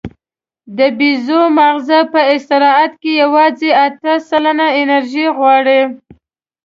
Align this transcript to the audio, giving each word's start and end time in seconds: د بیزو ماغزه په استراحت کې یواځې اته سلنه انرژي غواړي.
د 0.77 0.79
بیزو 0.97 1.41
ماغزه 1.57 1.99
په 2.13 2.21
استراحت 2.33 2.91
کې 3.01 3.11
یواځې 3.23 3.69
اته 3.85 4.13
سلنه 4.29 4.67
انرژي 4.81 5.25
غواړي. 5.37 5.81